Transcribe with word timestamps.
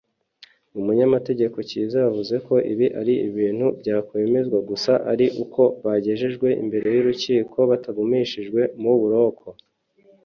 umunyamategeko 0.79 1.57
Kiiza 1.67 1.97
yavuze 2.05 2.35
ko 2.47 2.55
ibi 2.71 2.87
ari 3.01 3.13
ibintu 3.29 3.65
byakwemezwa 3.79 4.57
gusa 4.69 4.91
ari 5.11 5.25
uko 5.43 5.61
bagejejwe 5.83 6.47
imbere 6.63 6.87
y’urukiko 6.95 7.57
batagumishijwe 7.69 8.61
mu 8.81 8.93
buroko 9.01 9.47